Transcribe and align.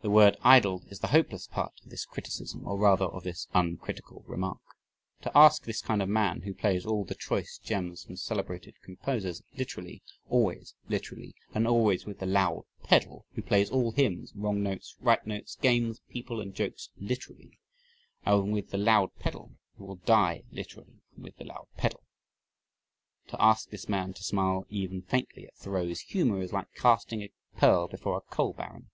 The 0.00 0.08
word 0.08 0.38
idled 0.40 0.86
is 0.88 1.00
the 1.00 1.08
hopeless 1.08 1.46
part 1.46 1.74
of 1.84 1.90
this 1.90 2.06
criticism, 2.06 2.66
or 2.66 2.78
rather 2.78 3.04
of 3.04 3.24
this 3.24 3.46
uncritical 3.52 4.24
remark. 4.26 4.56
To 5.20 5.36
ask 5.36 5.64
this 5.64 5.82
kind 5.82 6.00
of 6.00 6.08
a 6.08 6.12
man, 6.12 6.40
who 6.40 6.54
plays 6.54 6.86
all 6.86 7.04
the 7.04 7.14
"choice 7.14 7.58
gems 7.62 8.04
from 8.04 8.16
celebrated 8.16 8.80
composers" 8.82 9.42
literally, 9.58 10.02
always 10.30 10.74
literally, 10.88 11.34
and 11.54 11.66
always 11.68 12.06
with 12.06 12.20
the 12.20 12.24
loud 12.24 12.64
pedal, 12.84 13.26
who 13.34 13.42
plays 13.42 13.68
all 13.68 13.92
hymns, 13.92 14.32
wrong 14.34 14.62
notes, 14.62 14.96
right 14.98 15.26
notes, 15.26 15.56
games, 15.56 16.00
people, 16.08 16.40
and 16.40 16.54
jokes 16.54 16.88
literally, 16.96 17.58
and 18.24 18.54
with 18.54 18.70
the 18.70 18.78
loud 18.78 19.14
pedal, 19.18 19.58
who 19.76 19.84
will 19.84 19.96
die 19.96 20.42
literally 20.50 21.02
and 21.14 21.24
with 21.24 21.36
the 21.36 21.44
loud 21.44 21.66
pedal 21.76 22.02
to 23.26 23.36
ask 23.38 23.68
this 23.68 23.90
man 23.90 24.14
to 24.14 24.22
smile 24.24 24.64
even 24.70 25.02
faintly 25.02 25.44
at 25.46 25.54
Thoreau's 25.56 26.00
humor 26.00 26.40
is 26.40 26.50
like 26.54 26.72
casting 26.74 27.20
a 27.20 27.30
pearl 27.58 27.88
before 27.88 28.16
a 28.16 28.22
coal 28.34 28.54
baron. 28.54 28.88